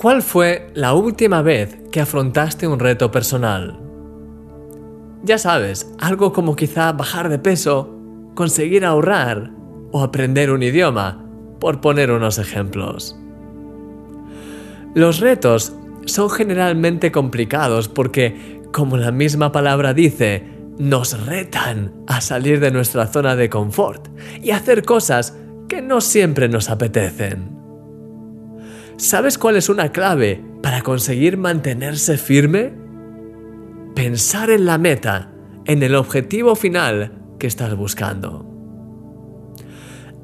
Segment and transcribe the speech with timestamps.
[0.00, 3.78] ¿Cuál fue la última vez que afrontaste un reto personal?
[5.24, 8.00] Ya sabes, algo como quizá bajar de peso,
[8.34, 9.50] conseguir ahorrar
[9.92, 11.26] o aprender un idioma,
[11.60, 13.14] por poner unos ejemplos.
[14.94, 15.74] Los retos
[16.06, 20.46] son generalmente complicados porque, como la misma palabra dice,
[20.78, 24.08] nos retan a salir de nuestra zona de confort
[24.42, 25.36] y hacer cosas
[25.68, 27.59] que no siempre nos apetecen.
[29.00, 32.74] ¿Sabes cuál es una clave para conseguir mantenerse firme?
[33.94, 35.32] Pensar en la meta,
[35.64, 38.44] en el objetivo final que estás buscando.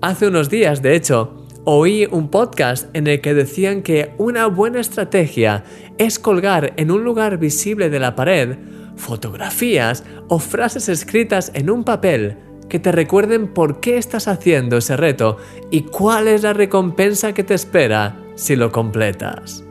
[0.03, 4.81] Hace unos días, de hecho, oí un podcast en el que decían que una buena
[4.81, 5.65] estrategia
[5.97, 8.59] es colgar en un lugar visible de la pared
[8.97, 12.37] fotografías o frases escritas en un papel
[12.69, 15.39] que te recuerden por qué estás haciendo ese reto
[15.71, 19.65] y cuál es la recompensa que te espera si lo completas.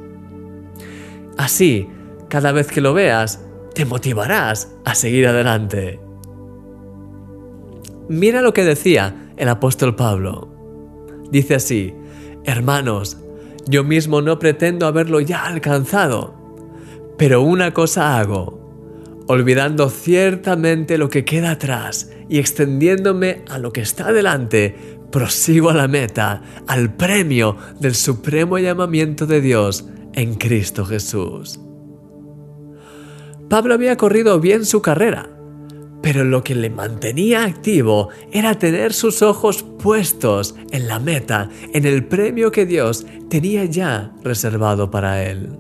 [1.37, 1.89] Así,
[2.27, 5.99] cada vez que lo veas, te motivarás a seguir adelante.
[8.09, 10.49] Mira lo que decía el apóstol Pablo.
[11.31, 11.95] Dice así,
[12.43, 13.17] hermanos,
[13.67, 16.35] yo mismo no pretendo haberlo ya alcanzado,
[17.17, 23.81] pero una cosa hago, olvidando ciertamente lo que queda atrás y extendiéndome a lo que
[23.81, 30.83] está delante, prosigo a la meta, al premio del supremo llamamiento de Dios en Cristo
[30.83, 31.57] Jesús.
[33.49, 35.29] Pablo había corrido bien su carrera,
[36.01, 41.85] pero lo que le mantenía activo era tener sus ojos puestos en la meta, en
[41.85, 45.57] el premio que Dios tenía ya reservado para él.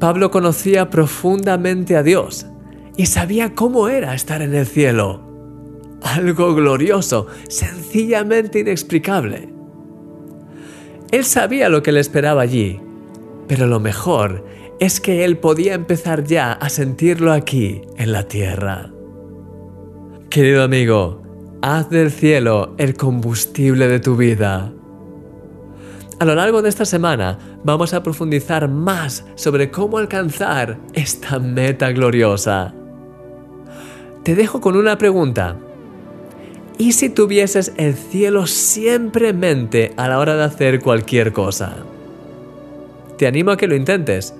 [0.00, 2.46] Pablo conocía profundamente a Dios
[2.96, 5.27] y sabía cómo era estar en el cielo
[6.02, 9.48] algo glorioso, sencillamente inexplicable.
[11.10, 12.80] Él sabía lo que le esperaba allí,
[13.46, 14.44] pero lo mejor
[14.78, 18.92] es que él podía empezar ya a sentirlo aquí, en la tierra.
[20.30, 21.22] Querido amigo,
[21.62, 24.72] haz del cielo el combustible de tu vida.
[26.20, 31.90] A lo largo de esta semana vamos a profundizar más sobre cómo alcanzar esta meta
[31.92, 32.74] gloriosa.
[34.24, 35.56] Te dejo con una pregunta
[36.78, 41.76] ¿Y si tuvieses el cielo siempre en mente a la hora de hacer cualquier cosa?
[43.16, 44.32] Te animo a que lo intentes.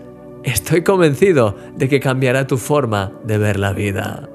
[0.45, 4.29] Estoy convencido de que cambiará tu forma de ver la vida.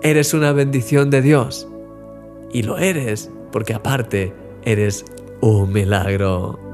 [0.00, 1.66] Eres una bendición de Dios.
[2.52, 4.32] Y lo eres porque aparte
[4.64, 5.04] eres
[5.40, 6.71] un milagro.